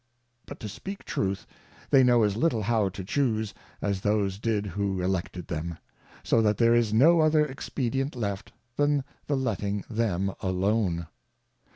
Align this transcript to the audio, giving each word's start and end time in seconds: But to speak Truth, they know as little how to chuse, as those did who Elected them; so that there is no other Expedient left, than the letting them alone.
But 0.47 0.59
to 0.61 0.67
speak 0.67 1.03
Truth, 1.05 1.45
they 1.91 2.01
know 2.03 2.23
as 2.23 2.35
little 2.35 2.63
how 2.63 2.89
to 2.89 3.03
chuse, 3.03 3.53
as 3.83 4.01
those 4.01 4.39
did 4.39 4.65
who 4.65 4.99
Elected 4.99 5.45
them; 5.45 5.77
so 6.23 6.41
that 6.41 6.57
there 6.57 6.73
is 6.73 6.91
no 6.91 7.19
other 7.19 7.45
Expedient 7.45 8.15
left, 8.15 8.51
than 8.77 9.03
the 9.27 9.35
letting 9.37 9.83
them 9.91 10.33
alone. 10.39 11.05